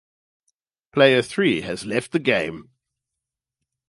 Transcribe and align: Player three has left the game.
Player 0.93 1.21
three 1.21 1.61
has 1.61 1.85
left 1.85 2.11
the 2.11 2.17
game. 2.17 2.71